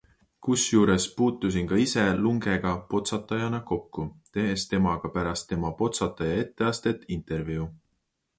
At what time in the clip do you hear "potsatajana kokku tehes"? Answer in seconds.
2.93-4.65